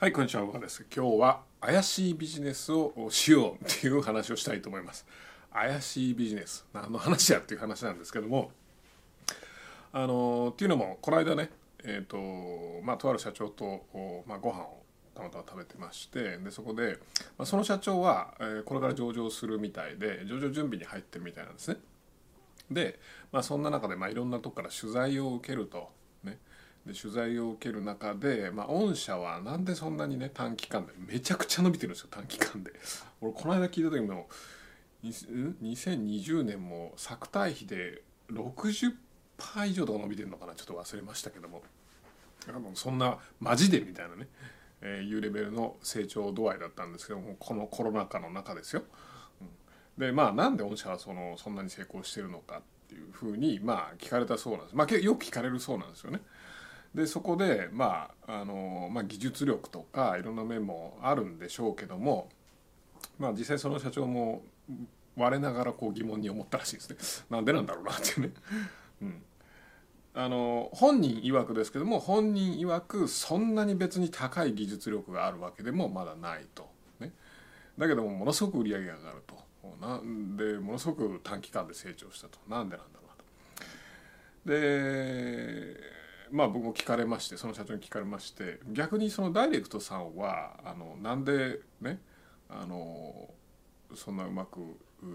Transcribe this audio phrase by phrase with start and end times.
[0.00, 0.86] はい、こんにちは、岡です。
[0.94, 5.04] 今日は怪しいビジネスをしようっていう話をしたいと思います。
[5.52, 8.52] 怪しいビジネス、何の話やっていう話なんですけども、
[9.92, 11.50] あのっていうのも、この間ね、
[11.82, 12.16] えっ、と、
[12.84, 14.84] まあ、とある社長と、まあ、ご飯を
[15.16, 16.98] たまたま食べてましてでそこで、
[17.36, 21.78] まあ、その社長は、えーこれから上場するみたいで上場準備に入ってるみたいなんですね
[22.70, 23.00] で、
[23.32, 25.90] まあ、そんな中で、まあ、いろんなとこから取材を受けると
[26.88, 32.72] で取材を受ける中で、まあ、御社はなんでそんなにね短期間でめちゃくちゃ伸びてるんですよ短期間で
[33.20, 34.28] 俺この間聞いた時も
[35.04, 38.94] 2020年も作対比で60%
[39.68, 40.54] 以上とか伸びてるのかな？
[40.54, 41.62] ちょっと忘れましたけども
[42.48, 44.26] あのそんなマジでみたいなね、
[44.80, 48.82] えーいうレベルの成長度合いだったんですけどもこのコロナ禍の中ですよ。
[49.42, 49.48] うん
[49.98, 54.76] でまあなんで御社はそのそんなに成功してるのかっていうふうにまあ聞かれたそうなんです。
[54.76, 56.20] まあよく聞かれるそうなんですよね。
[56.94, 62.28] でそこでまああの、まあ、技術力とかいろんな面もあるんでしょうけども
[63.18, 64.42] まあ実際その社長も
[65.16, 66.96] 我ながらこう疑問に思ったらしいですね。
[67.30, 68.32] なんでなんだろうなっていうね。
[69.02, 69.22] うん。
[70.14, 77.12] あの本人曰くですけども本人曰くそんなに別に高い技術力があるわけでもまだないと、ね、
[77.76, 79.48] だけどもものすごく売り上げが上がると。
[79.80, 82.38] なんでものすごく短期間で成長したと。
[82.48, 83.24] なんでなんだろうなと。
[84.50, 85.57] で
[86.30, 92.00] まあ僕も聞かれましてその社長に聞かれまして逆にそのダイレクトさんはあのなんでね
[92.48, 93.30] あの
[93.94, 94.60] そんなうまく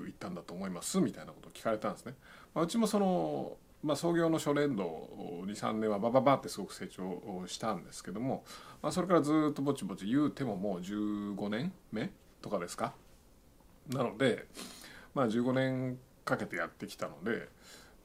[0.07, 0.99] いったんだと思います？
[0.99, 2.15] みたいなことを聞かれたんですね。
[2.53, 5.09] まあ、うちもそのまあ、創業の初年度
[5.45, 8.45] 23年はバババってすごく成長したんですけども、
[8.81, 12.09] まあ、それからずっとぼちぼち言うてももう15年目
[12.41, 12.93] とかですか？
[13.89, 14.45] なので、
[15.13, 17.49] まあ、15年かけてやってきたので、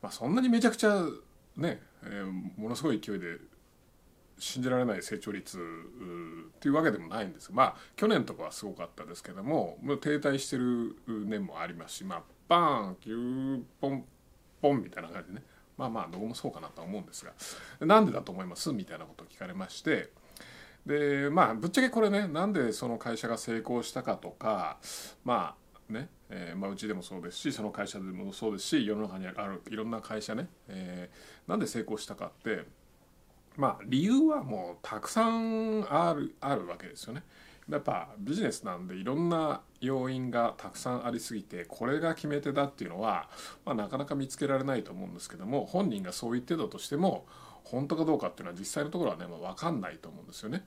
[0.03, 1.01] まあ、そんなにめちゃくちゃ
[1.59, 3.37] ね、えーものすごい勢いで
[4.39, 7.51] 信じられない成長率っていうわけでもないんです。
[7.53, 14.05] まあ去年とかはすごかったですけどももう停滞してる年もありますしまあバーンキューポン
[14.63, 15.45] ポンみたいな感じでね。
[15.77, 17.33] まあまあどこもそうかなとは思うんですが。
[17.85, 18.73] なんでだと思います？
[18.73, 20.11] みたいなことを聞かれまして。
[20.87, 24.79] でまあぶっちゃけこれねなんでその会社が成功したかとか
[25.25, 32.65] まあね、えーまあ、うちでもそうですしその会社でもそうですし世の中にあるいろんな会社ね、えーなんで成功したかって
[33.57, 37.25] まあ理由はもうたくさんあるあるわけですよね。
[37.69, 43.29] やっぱビジネスなんでいろんな要因がたくさんありすぎてこれが決め手だっていうのは、
[43.67, 47.27] まあ、なかなか見つけられないと思うんですけども本人がそう言ってたとしても
[47.65, 50.65] 本当かどうかっていうのは実際のところはね、まあ、分かんないと思うんですよね。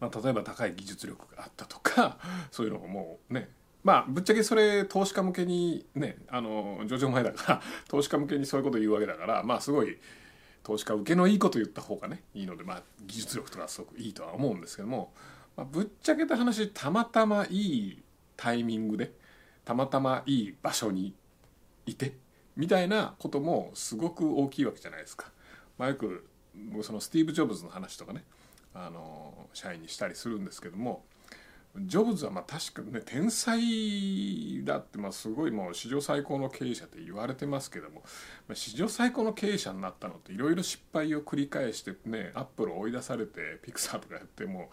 [0.00, 2.18] まあ、例えば高い技術力があったとか
[2.50, 3.48] そういうのももうね
[3.82, 9.98] まあぶっちゃけそれ投資家向けにねあの上場前だから 投資家向けにそういうこと言うわけだからまあすごい
[10.62, 15.12] 投資家受けのいいこと言った方がねいいのでまあ技術力とかすごくいいとは思うんですけども、
[15.56, 18.02] まあ、ぶっちゃけた話たまたまいい
[18.36, 19.12] タイミングで
[19.64, 21.14] たまたまいい場所に
[21.86, 22.14] いて
[22.56, 25.30] みたいなこともすごく大きいわけじゃないですか。
[25.78, 26.26] まあ、よく
[26.82, 28.24] そのスティーブ・ジョブズの話とかね
[28.74, 31.04] あの社員にしたりするんですけども
[31.76, 38.02] ジョブズはまあ確かにね天才だってまあすごいもう史上最高の経営者って言われてますけども
[38.48, 44.70] ま史上最高の経営者になったのっていろいろ失敗を繰り返してねアップルを追い出されてピクサーとかやっても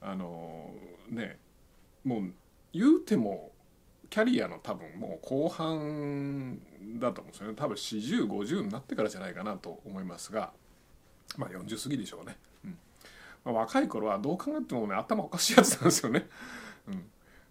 [0.00, 0.70] あの
[1.10, 1.38] ね
[2.04, 2.32] もう
[2.72, 3.50] 言うても
[4.08, 6.58] キャリアの多分もう後半
[6.98, 10.52] だと思うんですよね多分4050になってからじゃないかなと思いますが
[11.36, 12.36] まあ40過ぎでしょうね。
[12.64, 12.78] うん
[13.48, 16.28] まあ、若い頃はどう考えてもね頭おかしいやつなんですよね。
[16.86, 17.00] うん、だ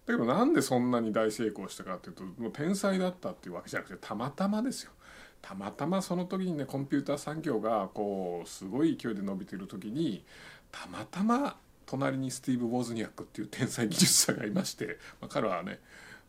[0.08, 4.91] けどなんでそんなに大成功したかっていうともう天才だったっていうわけじゃなくてたまたまですよ。
[5.41, 10.24] たまたまその時にねコンピューター産業がこうすごい勢いで伸びてる時に
[10.72, 15.80] たまたま隣にスティーブ・ウォズニャックっていう天才技術者がいまして、まあ、彼はね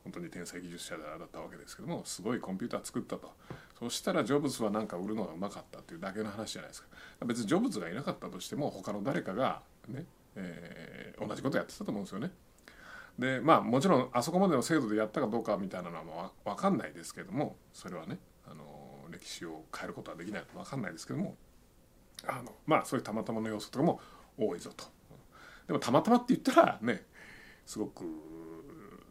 [0.05, 3.33] 本当に天才技術者だったわけですけどもすごいコンピューター作ったと
[3.79, 6.89] そしたらジョブズはなんか売るのがうまかったっていうだけの話じゃないですか。
[7.27, 10.05] 別にジョブズがいなかったとしても他の誰かがね、
[10.37, 12.31] えー同じことやってたと思うんですよね。
[13.19, 18.65] でまあもちろんあそこまでの制度でやったかどうかみたいなのはまあ分かんないですけどもそれはねあの
[19.11, 21.37] 歴史を変えることはできないの分かんないですけども
[22.27, 24.01] あのまあそういうたまたまの要素とかも
[24.39, 24.85] 多いぞと。
[25.67, 27.05] でもたまたまって言ったらね
[27.67, 28.05] すごく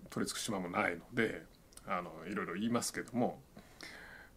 [0.10, 1.44] 取り付く島もないので
[1.86, 3.40] あのいろいろ言いますけども、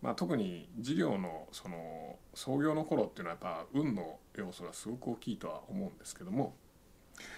[0.03, 6.55] まあ、特に事業のその創業の頃っていうのはやっぱ運の要素がすごく大きいとは思うんですけども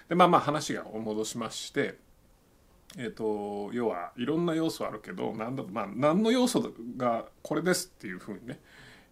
[0.08, 1.98] でまあまあ話が戻しまして
[2.98, 8.60] えー、と要はいろんな要素あるけど何だまあ何の要素がこれですっていうふうにね、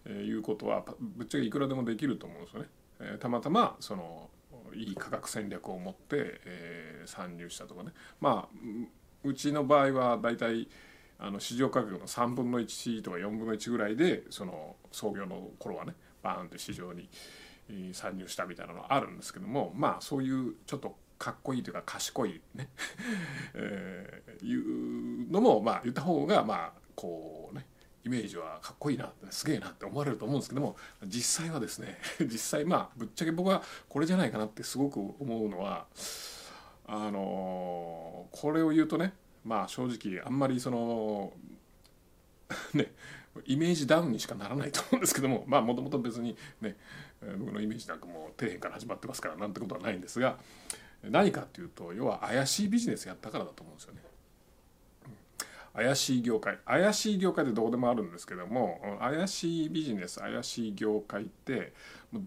[0.05, 2.67] えーいうことはぶっちゃけいくらでもできると思うんですよね。
[2.99, 4.29] えーたまたまその
[4.73, 8.55] いい価格戦略を持って、えー、参入したとかねまあ
[9.23, 10.67] うちの場合は大体
[11.21, 17.07] あの市場価格の3分の1とか4分の1ぐらいでその創業の頃はねバーンって市場に
[17.93, 22.69] 参入したみたいなのあるんですけどもまあそういうちょっとかっこいいというか賢いね
[23.53, 27.67] えー、いうのもまあ言った方がまあこうね
[28.03, 30.75] イメージはかっこいいなすげえなって思われると思うんですけども
[31.05, 35.85] 実際はですね 実際まあぶっちゃけ僕はこれじゃないかなってすごく思うのは
[36.87, 39.13] あのこれを言うとね
[39.45, 41.33] まあ正直あんまりその
[42.73, 42.91] ね
[43.45, 46.75] イメージダウンにしかならないと思うんですけどもまあもともと別にね
[47.39, 50.37] 僕のイメージなんかもう底辺から始まってますからなんてことはないんですが
[51.03, 54.01] 何かっていうと要は怪しいビジネスやったからだと思うんですよね。
[55.73, 61.71] 怪しい業界怪しい業界ってどこでもあるんですけども怪しいビジネス怪しい業界って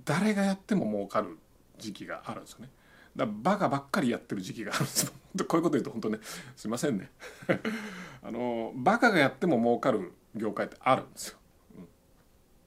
[0.06, 1.36] 誰がやっても儲かる
[1.76, 2.70] 時期があるんですよね。
[3.16, 5.12] だバカばっかりやってる時期があるんですよ。
[5.46, 6.18] こういうこと言うと本当ね
[6.56, 7.10] すいませんね
[8.22, 11.38] あのバカがやっても儲かる業界ってあるんですよ。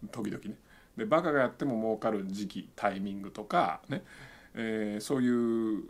[0.03, 0.57] うん、時々ね。
[0.97, 4.03] でバカがやっても儲かる時期タイミングとかね、
[4.55, 5.83] えー、そういう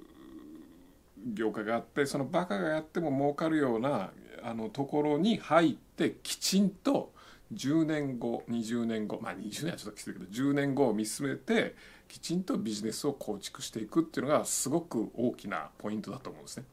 [1.33, 4.11] 業界があってそのバカがやっても儲かるような
[4.43, 7.13] あのところに入ってきちんと
[7.53, 11.75] 10年後20年後まあ20年はちょっときついけど10年後を見据えて
[12.07, 16.65] きちんとビジネスを構築していくっていうのがすごく大きなポイントだと思うんですね。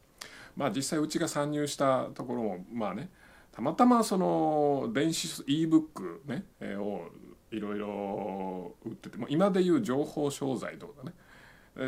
[0.56, 3.10] まあ実際うちが参入したところもまあね
[3.52, 6.44] たまたまその電子 e-book ね、
[6.76, 7.08] を
[7.50, 11.12] いろいろ売ってても今でいう情報商材とかね、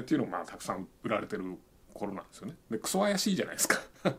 [0.00, 1.58] っていうのもまあたくさん売られてる
[1.92, 2.54] 頃なんですよね。
[2.70, 3.80] でクソ怪しいじゃないですか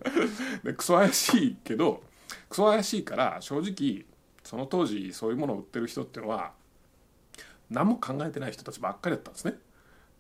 [0.64, 2.04] でクソ怪しいけど
[2.50, 4.06] クソ怪しいから正直
[4.44, 6.54] その当時そういうものを売ってる人っていうのは
[7.70, 9.54] 何も考えてない人たちばっかりだったんですね。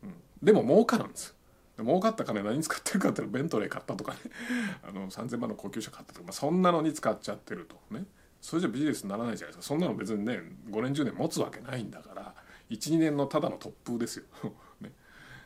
[0.04, 1.38] うん、でも儲かるんです。
[1.84, 4.20] 儲かった金何に使ってるかっていうとベントレー買ったとかね
[4.88, 8.06] あの3,000万の高級車買ったとか、まあ、そんなのに使っちゃってるとね
[8.42, 12.34] それじゃビジネスにならないじゃないですかそんなの別にね5年10年持つわけないんだから
[12.70, 14.26] 12年のただの突風ですよ。
[14.82, 14.92] ね、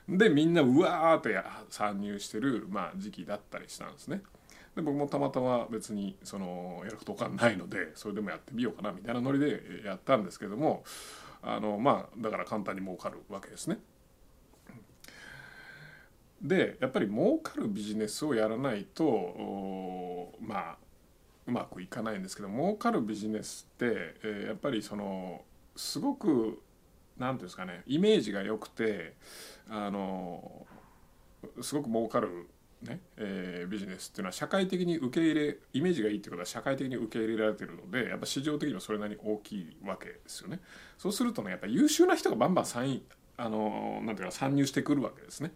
[0.09, 1.39] でみんなうわーって
[1.69, 4.23] 参入してる、まあ、時期だったりしたんですね。
[4.75, 10.83] で僕もたまたま別にそのやることがないのでそれでもやってみようかなみたいなノリでやったんですけども
[11.43, 13.79] あのまあだから簡単に儲かるわけですね。
[16.41, 20.77] でやっぱり儲かるビジネスをやらないとまあ
[21.47, 23.85] うまくいかないんですけど儲かるビジネスって、
[24.23, 25.41] えー、やっぱりその
[25.75, 26.61] すごく
[27.17, 29.13] 何ていうんですかねイメージが良くて
[29.69, 30.65] あの
[31.61, 32.47] すごく儲かる
[32.81, 40.59] ねえー、ビジネスっていうのは社会的に受け入れイメージがいいってことは社会的に受け入れられてるのでやっぱ市場的にもそれなりに大きいわけですよね。
[40.97, 43.01] そうするとねやっぱ優秀な人がバンバン参
[43.37, 45.51] あのなんていうか参入してくるわけですね。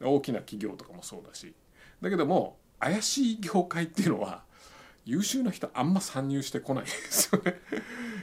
[0.00, 1.54] 大きな企業とかもそうだし
[2.00, 4.44] だけども怪しい業界っていうのは
[5.04, 7.60] 優秀な人あんま参入してこないですよね。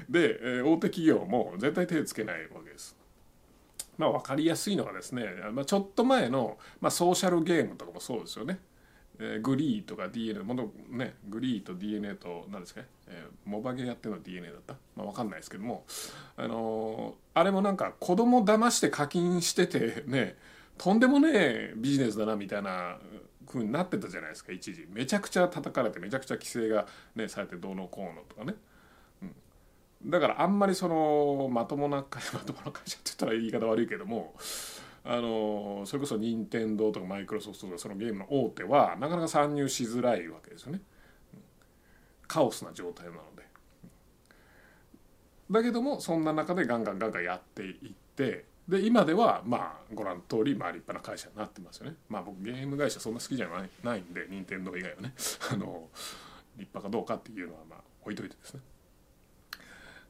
[0.08, 2.96] で、え、大手企業も絶対手つけないわけです。
[3.98, 8.60] まあ、分かりやすいのがですね、まあ、ちょっと前の、まあ、ソーシャルゲームとかもそうですよね。
[9.20, 15.86] えー、グリーとか DNA ものねグリーと DNA と何ですかね、えー、モバゲーやってるの DNA だった、まあ、分かんないですけども、
[16.36, 20.36] あのー、あれもなんか子供騙して課金しててね
[20.78, 22.98] とんでもねえビジネスだなみたいな
[23.48, 28.56] 風になってたじゃないですか一時めちゃくちゃ叩かれてめちゃくちゃ規制が、ね、されてどうのこうのとかね。
[30.06, 34.36] だからあんまりそのまともな会社まともな会社って言ったら言い方悪いけども
[35.04, 40.82] あのそれこそ任天堂とかマイクロソフトとかそのゲームの大手はなかなか参入しづらいわけですよね。
[42.28, 43.44] カオスな状態なので。
[45.52, 51.98] だけどもそんな中でガンガンガンガンやっていってで今ではまあご覧の通りまあ立派な会社になってますよね。
[52.10, 55.14] まあ僕ゲーム会社そんな好きじゃないないんで任天堂以外はね
[55.52, 55.88] あの
[56.58, 58.62] 立派かどうかっていうのはまあ置いといてですね。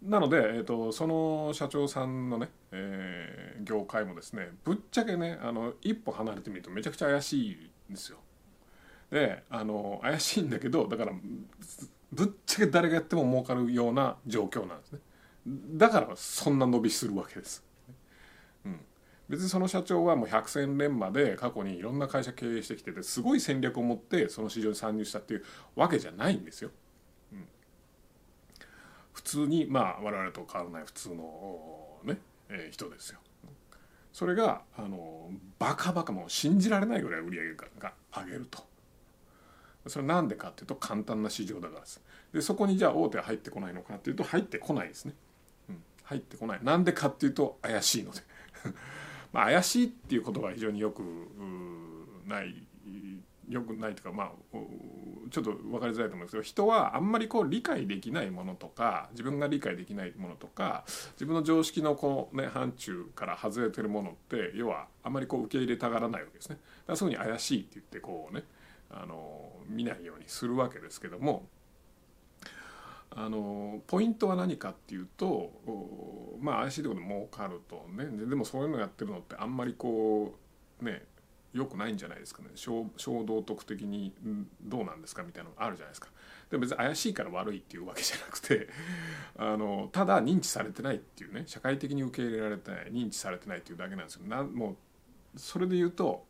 [0.06, 7.52] なので、えーと、その社長さんのね、えー、業界もですねぶっちゃけねあの一歩離れてみるとめちゃくちゃ怪しい
[7.92, 8.20] んですよ。
[9.10, 11.12] であの怪しいんだけどだから
[12.12, 15.00] ぶっちゃけ誰がやっても儲かるような状況なんですね。
[15.74, 17.64] だからそんな伸びするわけです。
[18.66, 18.80] うん、
[19.28, 25.44] 別にその社長はもう百戦錬磨で過去にいろんな会社経営してきててすごい戦略を持ってその市場に参入したっていう
[25.76, 26.70] わけじゃないんですよ。
[29.16, 32.18] 普通にまあ我々と変わらない普通のね、
[32.50, 33.20] えー、人ですよ。
[34.12, 38.64] それがあのバカバカもう信じられないぐらい売り上げが上げると。
[39.88, 42.02] それなんでかっていうと簡単な市場だからです。
[42.34, 45.14] でそこにじゃあ大手は入ってこないのかっていうと入ってこないですね。
[45.70, 46.60] うん、入ってこない。
[46.62, 48.22] なんでかっていうと怪しいので。
[49.32, 51.02] まあ、怪しいっていうことが非常によく
[52.26, 52.68] ない
[53.48, 54.32] よくないというかまあ
[55.30, 66.56] ちょっと分かりづらいと思うんですけど人はあんまりこう理解できないものとか自分が理解できないものとか自分の常識のこの、ね、範疇から外れてるものって要はあんまりこう受け入れたがらないわけですね。
[66.56, 68.44] だからそういうふうに怪しいって言ってこうね
[68.90, 71.48] あの見ないようにするわけですけども
[73.12, 75.52] あのポイントは何かっていうと
[76.42, 80.36] まあ怪しいところで儲かるとねでもそういうのやってるのってあんまりこ
[80.82, 81.04] うね
[81.56, 84.14] 良くないんじゃないですかね衝動徳的に
[84.62, 86.10] どうなんですかみたいなのがあるじゃないですか
[86.52, 88.68] でも別に怪しいから悪いっていうわけじゃなくて
[89.40, 94.78] あのただ認知されてないっていうね社会的に受け入れられてない認知されてないっていうだけなんですよなも
[95.36, 96.26] うそれで言うと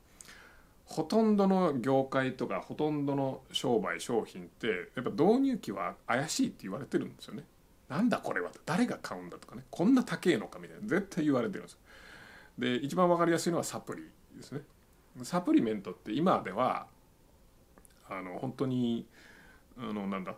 [0.85, 7.43] ほとんどの業界とかほとんどの商売商品ってやっぱ導入期は怪しいって言われてるんですよね。
[7.89, 11.79] なんだこれは誰が買うんだとかねこんな高えのかみたいな絶対言われてるんですよ。
[12.57, 14.03] で一番分かりやすいのはサプリ
[14.35, 14.61] ですね。
[15.23, 16.87] サプリメントって今では
[18.09, 19.05] あの本当に
[19.77, 20.35] あのなんだ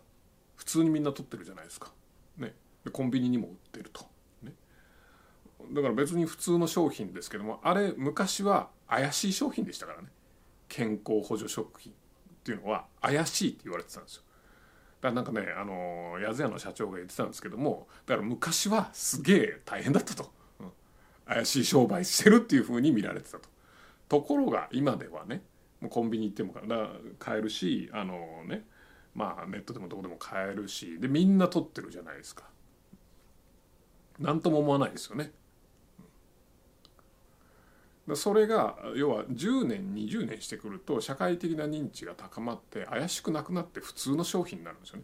[0.55, 1.91] 普通にみんな取ってるじゃないですか。
[2.37, 2.53] ね、
[2.83, 4.05] でコンビニにも売ってると。
[4.43, 4.53] ね、
[5.71, 10.09] だから別に普通の商品ですけどもあれ昔は怪しい商品でしたからね。
[10.67, 11.95] 健康補助食品っ
[12.43, 14.23] ていうのは怪しいって言われてたんですよ。
[15.01, 20.71] だからなんかねあのやずやの社長が言ってたんですけどもだから昔はすげえ大変だったと、うん、
[21.25, 23.56] 怪しい商売してるっていうふうに見られてたと。
[24.09, 25.41] ところが今ではね
[25.81, 26.53] もうコンビニ行っても
[27.19, 28.65] 買えるしあのね
[29.13, 32.43] まあネットでもどこでも買えるしでみんな取ってるじゃないですか。
[34.19, 35.31] 何とも思わないですよね。
[38.15, 45.03] それが要は10年20年してくると社会的な認知が高まって怪しくなくなって普通の商品になるんですよね。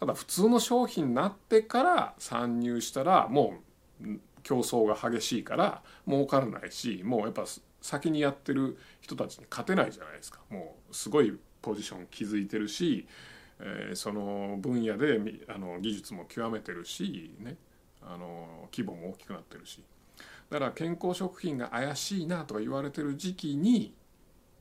[0.00, 3.54] ただ普通の商品になってから参入したらも
[4.02, 7.44] う競争が激しいから儲からないしもうやっぱ
[7.84, 13.06] 先にやってる人たちに勝てないじゃないですかもうすごいポジション築いてるし、
[13.60, 17.56] えー、その分野であの技術も極めてるしね
[18.00, 19.82] あの規模も大きくなってるし
[20.48, 23.92] だから健康食品が怪しいなとか言われてる時期に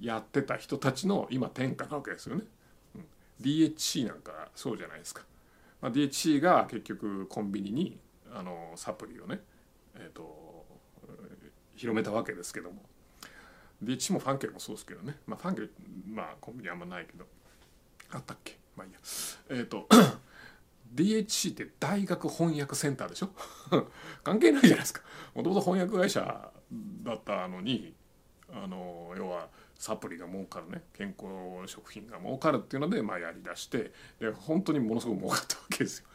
[0.02, 2.44] やってた人たちの今天下なわけですよね。
[2.96, 3.06] うん、
[3.42, 5.24] DHC なんかそうじゃないですか。
[5.82, 7.98] まあ、DHC が結局コンビニに
[8.34, 9.40] あのサプリをね、
[9.96, 10.66] えーと、
[11.76, 12.82] 広めたわけですけども
[13.82, 15.74] DHC もファンケルもそうですけどね、まあ、ファンケル
[16.08, 17.26] まあコンビニあんまないけど。
[18.12, 18.58] あったっけ？
[18.76, 19.00] まあいいや。
[19.50, 19.88] えっ、ー、と
[20.96, 23.30] DHC って大学翻訳センターでしょ？
[24.24, 25.02] 関係ないじゃないですか。
[25.34, 26.52] もともと翻訳会社
[27.04, 27.96] だったのに
[28.52, 31.28] あの要はサプリが儲かるね健康
[31.66, 36.08] 食品が儲かるっていうので、まあ、やりだしてで本当にものすごく儲かったわけですよ。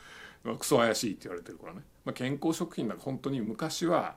[0.45, 4.17] まあクソ怪しいって言われてるからね、まあ、健康食品なんか本当に昔は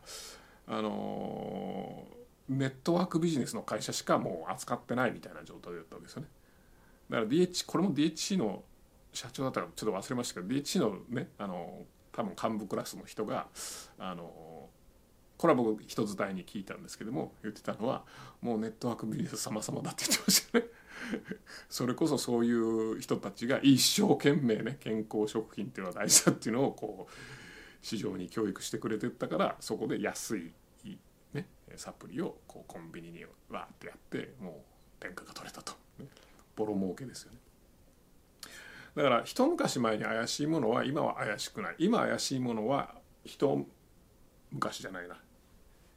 [0.67, 2.07] あの
[2.57, 6.27] ネットワークビジネスの会社しかもう扱ってないみたいな状態だったわけですよね。
[7.09, 8.63] だから DH これも DHC の
[9.13, 13.47] 社長だったかちょっと忘れましたけど DHC のねあの多分幹部クラスの人が
[13.97, 14.69] あの
[15.37, 18.03] これは僕人伝いに聞いたんですけども言ってたのは
[18.41, 20.65] もうネットワークビジネス様々だって言ってましたね
[21.69, 27.13] それこそそういう人たちが一生懸命ね健康食品っていうのは大事だっていうのをこう
[27.81, 30.53] 市場に教育してくれてったからそこで安い、
[31.81, 34.53] サプリをこうコンビニにわってやってもう
[34.99, 36.05] 天下が取れたと、ね、
[36.55, 37.39] ボロ儲けですよね。
[38.95, 41.75] だから一昔前に怪しいものは今は怪しくない。
[41.79, 42.93] 今怪しいものは
[43.25, 43.65] 一
[44.51, 45.17] 昔じゃないな。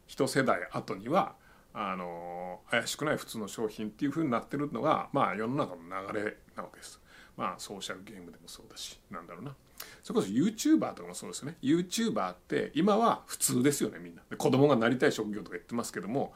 [0.07, 1.35] 一世代後には
[1.75, 6.99] あの怪しくない普通の商品っていうふうになってるのがまあ世の中の流れなわけです。
[7.37, 9.55] まあソーシャルゲームでもそうだしなんだろうな。
[10.03, 16.35] それこそ YouTuber とかもそうですね YouTuber って今は普通ですよねみんなで子供がなりたい職業とか言ってますけども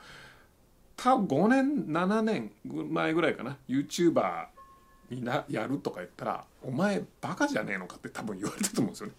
[0.96, 4.46] 多分5年7年前ぐらいかな YouTuber
[5.10, 9.12] になやるとか言ったら「お前バカじゃねえのか」って多分言われたと思うんですよね。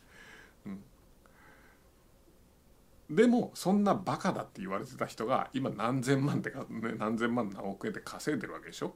[3.10, 8.94] うん、でもそんなバカだって言われてた人が今何千万でか、ね、何千万何億円で稼いでるわけでしょ。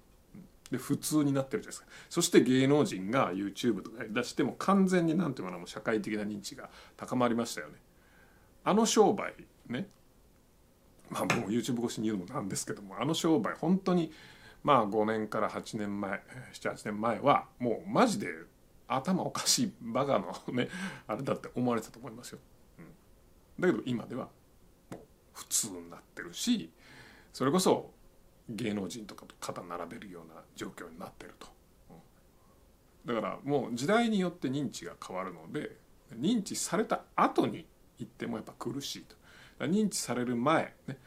[0.73, 7.75] で普通になってるじゃないですかそして芸能人が YouTube とか出しても完全になんていうかなも社会的な認知が高まりましたよね。
[8.63, 9.33] あの商売
[9.67, 9.87] ね
[11.11, 14.11] まあもう YouTube 越しに言うのもなんですけどもあの商売本当に
[14.63, 16.21] まあ5年から8年前
[16.53, 18.29] 78年前はもうマジで
[18.87, 20.69] 頭おかしいバカのね
[21.07, 22.39] あれだって思われたと思いますよ。
[22.79, 24.29] うん、だけど今では
[24.89, 24.99] もう
[25.33, 26.71] 普通になってるし
[27.31, 27.91] それこそ
[28.49, 31.47] 芸能人とかと肩並べるような状況になってると。
[33.05, 35.77] うん、だからもう時代によって認知が変わるので
[36.19, 37.65] 認知された後に
[37.99, 39.15] 行ってもやっぱ苦しいと。
[39.59, 40.97] 認知される前ね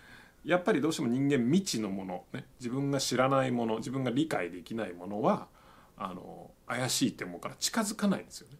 [0.44, 5.48] やっぱりどうしても人間未知のもの、ね、自分が知らないもの自分が理解できないものは
[5.96, 8.56] あの怪しいって思うから近づかないんですよね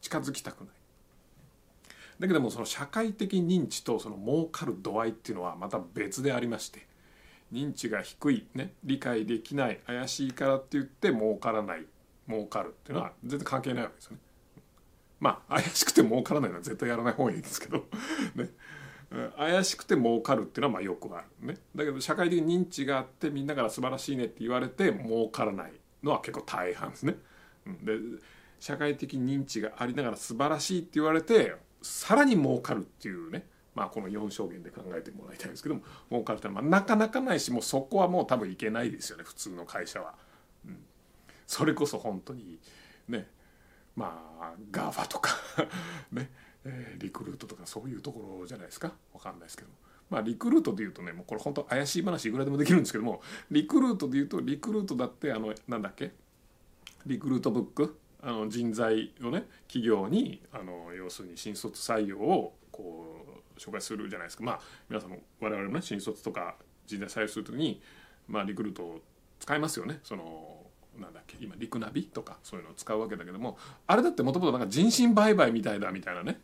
[0.00, 0.68] 近づきたくない
[2.20, 6.86] だけどもその社会的認知とその儲かる度合いっていうのはまた別でありまして
[7.52, 11.84] 認知が低い、ね、理解できない怪しいからって言って儲からない
[12.28, 14.18] 儲かるっていうのは全然関係ないわけですよね。
[15.20, 17.86] まあ怪しくて儲からないのは絶対やらない方がいいんですけど
[18.34, 18.50] ね。
[19.36, 21.58] 怪しくて儲かるっていうのはまあよくあるね。
[21.76, 27.16] だけど社会的認知があってみんなから素晴らしいねって言われて儲からないのは結構大半ですね。
[27.82, 27.98] で
[28.58, 40.14] 社会的認知がありながら素晴らしいって言われてさらに儲かるっていうねまあこの4象限で考えてもらいたいんですけども儲かるってのはなかなかないしもうそこはもう多分いけないですよね普通の会社は。
[40.66, 40.78] うん、
[41.46, 42.58] それこそ本当に
[43.08, 43.28] ね
[43.96, 45.30] まあ GAFA とか
[46.12, 46.30] ね、
[46.64, 48.92] えー、リクルートとかそういうところじゃないですか。
[49.12, 49.68] 分かんないですけど
[50.10, 56.12] まあリクルートでいうとねもうこれ本当怪しい話いくらでもできるんですけどもリクルートでいうとリクルートだってあのなんだっけ？
[57.06, 57.98] リクルートブック？
[58.24, 63.21] あの人材をね企業にあの要するに新卒採用をこう
[63.58, 64.44] 紹介するじゃないですか。
[64.44, 66.56] まあ皆さんも我々もね新卒とか
[66.86, 67.80] 人材採用する時に、
[68.28, 69.00] まあ、リクルートを
[69.38, 70.00] 使いますよね。
[70.02, 70.66] その
[70.98, 73.56] なんだっけ今リクナビとかそういうのを使うわけだけども
[73.86, 76.38] あれだってもともとなんか人身売買みたいだみたいなね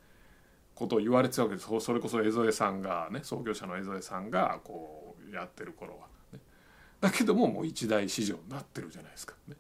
[0.75, 1.69] ことを言われてたわけです。
[1.81, 6.41] それこそ江添さんがね創業者の江添さんがこうやってる頃は、ね、
[7.01, 9.35] だけどももう一大市場になってるじゃないですか。
[9.49, 9.57] ね。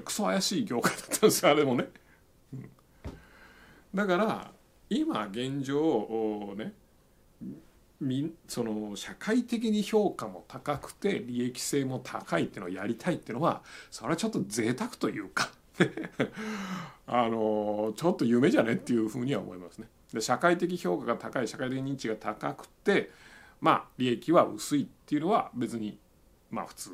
[0.00, 1.88] クソ怪しい業界だったんですよあれもね、
[2.54, 2.70] うん、
[3.94, 4.50] だから
[4.88, 6.72] 今現状ね
[8.48, 15.50] その社会的に評価も高くて利益性も高いっていうのをやりたいっていうのはそれはちょっと贅沢というか
[17.06, 19.88] あのちょっと夢じゃねっていうふうには思いますね。
[20.12, 23.10] で社会的評価が高い社会的認知が高くて
[23.60, 25.98] まあ利益は薄いっていうのは別に
[26.50, 26.90] まあ普通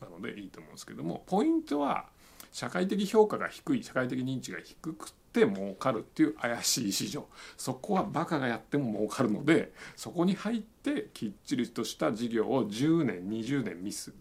[0.00, 2.06] なのでいいと思うんですけどもポイントは
[2.52, 7.26] 社会的評価が低い社会的認知が低くて儲かるっていう怪しい市場。
[7.56, 13.76] そこはバカがやっても儲かるのでそこに入ってきっちりとした事業を10年20年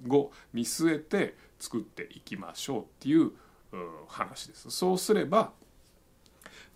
[0.08, 3.32] 後見据えて作っていきましょうっていう
[4.08, 4.70] 話です。
[4.70, 5.52] そうすれば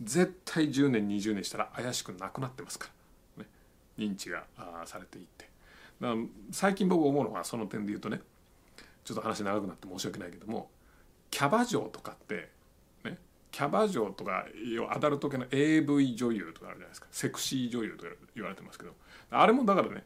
[0.01, 2.89] 絶対10年20年したら怪しくなくなってますか
[3.37, 3.49] ら、ね、
[3.97, 4.45] 認知が
[4.85, 5.47] されていって。
[6.51, 8.19] 最近僕思うのはその点で言うとね
[9.05, 10.69] ちょっと話長くなって申し訳ないけども
[11.33, 12.49] キャバ嬢とかって
[13.03, 13.17] ね
[13.49, 14.45] キャバ嬢とか
[14.91, 17.07] アダルト系の AV 女優とかあるじゃないですか。
[17.09, 18.91] セクシー女優とか言われてますけど。
[19.31, 20.05] あれもだからね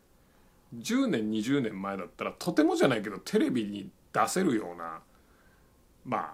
[0.74, 5.02] 10年20年前だったらとてもじゃないけどテレビに出せるような
[6.06, 6.34] ま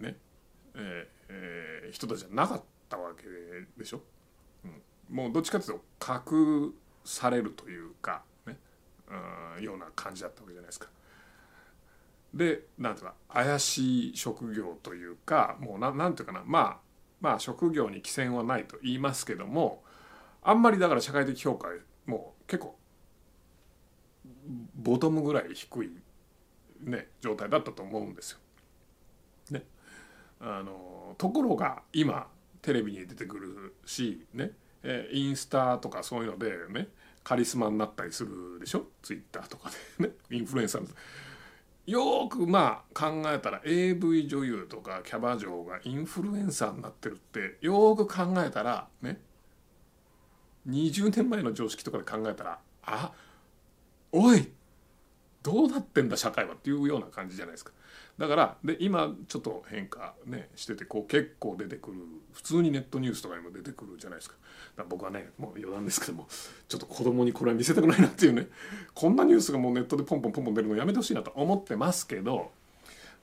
[0.00, 0.16] あね
[0.74, 3.22] えー、えー、人たちじゃなかったわけ
[3.78, 4.00] でしょ、
[4.64, 6.72] うん、もうどっちかというと隠
[7.04, 8.56] されるというかね、
[9.56, 10.88] うん、ような感じだったわけじゃないですか。
[12.32, 16.76] でなんていうか怪しい職業というかもうなんていうかなまあ
[17.20, 19.82] まあ職業に寄せはないと言いますけども
[20.42, 21.68] あんまりだから社会的評価
[22.06, 22.76] もう結構
[24.74, 25.90] ボトムぐらい低い、
[26.82, 28.38] ね、状態だったと思うんですよ。
[29.50, 29.64] ね、
[30.40, 32.28] あのところが今
[32.62, 34.52] テレビに出てくるし、ね、
[35.12, 36.88] インスタとかそういうのでね
[37.22, 38.86] カリスマになったりするでしょ？
[39.02, 40.14] ツイッターとかでね。
[40.30, 40.88] インフルエンサー
[41.90, 49.20] よくまあ考えたら AV 女優とかキャバ嬢がインフルエンサーになってるってよく考えたらね
[50.68, 53.12] 20年前の常識とかで考えたらあ
[54.12, 54.52] おい
[55.42, 57.72] どうなってんだ社会はっていうような感じじゃないですか。
[58.20, 61.96] だからで今ちょっと変化ねしててこう結構出てくる
[62.34, 64.36] 普通にネットニュースとかにも出てくるじゃないですか
[64.76, 66.26] か僕はねもう余談ですけども
[66.68, 68.48] ちょっと子供にこれは見せたくないなっていうね
[68.92, 72.50] こんなニュースがもうネットでポンポンポンポン出るのやめてほしいなと思ってますけど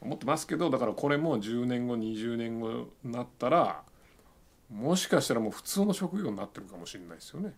[0.01, 3.83] 思ってますけどだからこれも10年後20年後になったら
[4.71, 7.53] もしかしたらもう普通の職業になってるかもしれないですよね。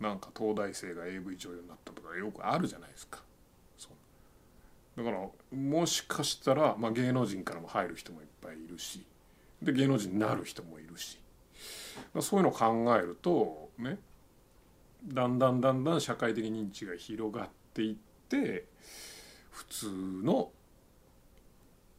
[0.00, 3.20] なんか東大生が AV 女優になったとかよくあるじゃないですか。
[4.98, 5.20] だから
[5.56, 9.06] もしかしたら、まあ、芸能人からも入る人もいっぱいいるし
[9.62, 11.20] で芸能人になる人もいるし、
[12.12, 13.98] まあ、そういうのを考えるとね
[15.04, 17.96] だんだんだんだん社会的認知が広がっていっ
[18.28, 18.64] て
[19.52, 19.86] 普通
[20.24, 20.50] の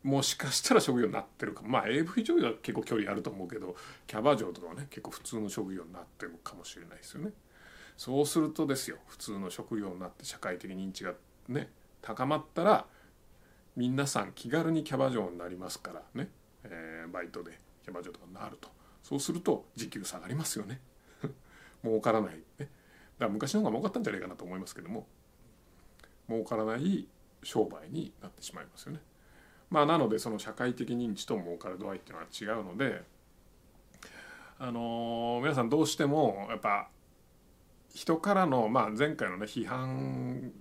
[0.04, 7.32] もしかしたら職業になってるかまあ AV 女優は結構距離あると思うけどキャバ嬢とかはね結構普通の職業になってるかもしれないですよね。
[7.96, 11.14] そうするとですよ普通の職業になって社会的認知が
[11.48, 11.70] ね
[12.02, 12.86] 高まったら
[13.76, 16.30] 皆さん気軽にキャバ嬢になりますからね、
[16.64, 18.70] えー、バイトでキャバ嬢とかになると。
[19.04, 20.82] そうすると時給下がりますよね。
[21.84, 22.70] 儲からない、ね、だか
[23.20, 25.08] ら昔の方が儲かったんじゃないかなと思いますけども。
[26.30, 27.08] 儲からない
[27.44, 29.02] 商売になってしまいますよね。
[29.70, 33.04] まあ、なのでその社会的認知と儲かる度合いっていうのは違うので、
[34.58, 36.90] あのー、皆さんどうしてもやっぱ
[37.94, 40.52] 人からの、まあ、前回のね批判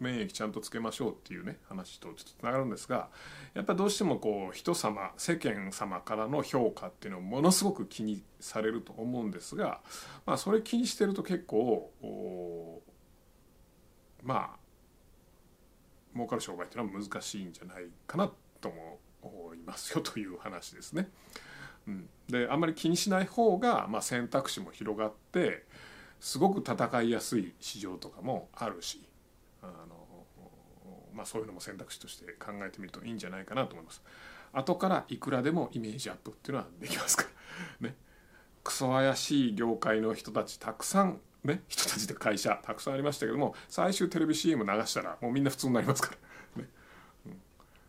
[0.00, 3.08] 免疫ちゃんとつけましょうっていうね話とちょっとつながるんですが
[3.54, 9.80] やっぱどうしてもこう人様世間様からの評価っていうのをものすごく気にされると思うんですが、
[10.24, 11.90] まあ、それ気にしてると結構
[14.22, 14.58] まあ
[16.14, 18.30] 儲かる商売っていうのは難しいんじゃないかな
[18.60, 18.72] と
[19.22, 21.08] 思いますよという話ですね。
[21.86, 25.64] うん、であんまり気にしない方が、まあ、選択肢も広がって
[26.20, 29.02] すごく戦いやすい市場とかもあるし
[29.62, 30.26] あの、
[31.12, 34.02] まあ、そういうのも選択肢として考えてみるといいんじゃないかなと思います。
[34.52, 37.24] 後からいくらでもイメージアップっていうのはできますか
[37.80, 37.88] ら。
[37.88, 37.96] ね。
[38.64, 46.10] クソ怪しい業界の人たちたくさんね、人たちで会社たくさんありましたけども最終テレビ CM 流したらもうみんな普通になりますか
[46.56, 46.68] ら、ね、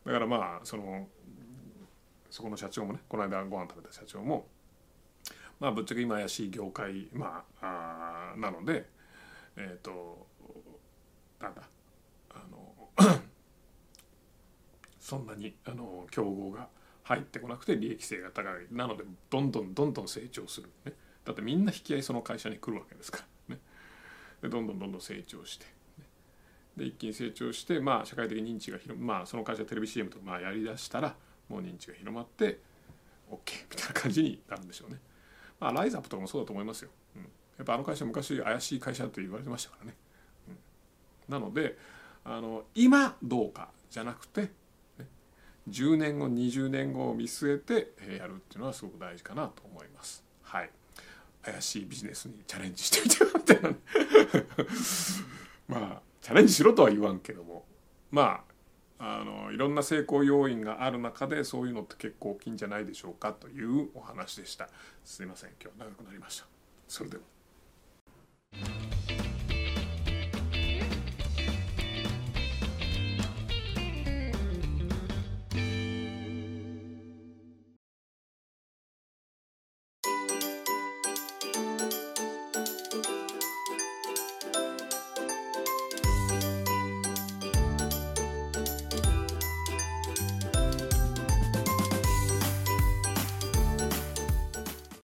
[0.05, 1.08] だからまあその
[2.29, 4.47] そこの社長もねこの間ご飯食べた社長も
[5.60, 8.88] まあぶっちゃけ今怪しい業界まああなので
[9.58, 10.27] えっ、ー、と
[11.41, 11.63] なんだ
[12.29, 13.19] あの
[15.10, 16.67] そんなにあの競合が
[17.04, 18.67] 入ってこなくて利益性が高い。
[18.72, 20.69] なのでどんどんどんどん成長する。
[20.86, 20.93] ね。
[21.26, 23.26] だってみんな引き合いその会社に来るわけですから。
[24.41, 25.65] でどんどんどんどん成長して、
[26.78, 31.15] で一気に成長してまあ社会的認知が広まあその会社テレビ CM とかまあやりだしたら
[31.50, 32.60] もう認知が広まって
[33.30, 33.36] OK
[33.69, 35.00] みたいな感じになるんでしょうね。
[35.60, 36.89] まあライズアップとかもそうだと思いますよ。
[37.17, 37.28] うん、や
[37.63, 39.98] っぱあの会社昔怪しい会社と言われてましたからね。
[40.48, 41.78] うん、なので
[42.24, 44.52] あの今どうかじゃなくて、
[45.69, 50.23] 10年後20年後を見据えてやるっていうのはすごく大事かなと思います。
[50.43, 50.69] はい。
[51.43, 53.77] 怪しいビジネスにチャレンジしてみてみたいな、
[55.79, 57.65] まあチャレンジしろとは言わんけども。
[58.12, 58.49] まあ
[58.99, 64.67] あのいろんな成功要因がある中でそういうのって結構大きいんじゃないでしょうかというお話でした。
[65.05, 65.51] すいません。
[65.62, 66.47] 今日長くなりました。
[66.88, 67.23] それでは。